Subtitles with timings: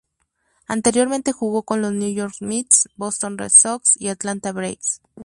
[0.65, 4.99] Anteriormente jugó con los New York Mets, Boston Red Sox y Atlanta Braves.